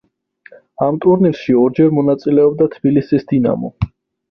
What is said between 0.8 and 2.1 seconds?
ამ ტურნირში ორჯერ